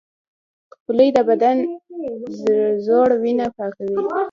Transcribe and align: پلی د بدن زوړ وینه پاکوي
پلی 0.85 1.07
د 1.15 1.17
بدن 1.29 1.57
زوړ 2.85 3.09
وینه 3.21 3.47
پاکوي 3.55 3.97